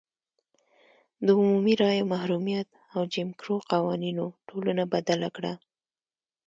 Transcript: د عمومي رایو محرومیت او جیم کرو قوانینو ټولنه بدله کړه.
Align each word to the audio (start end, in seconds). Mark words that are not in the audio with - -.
د 1.25 1.27
عمومي 1.39 1.73
رایو 1.81 2.09
محرومیت 2.13 2.67
او 2.93 3.01
جیم 3.13 3.29
کرو 3.39 3.55
قوانینو 3.71 4.25
ټولنه 4.47 4.83
بدله 4.93 5.29
کړه. 5.35 5.53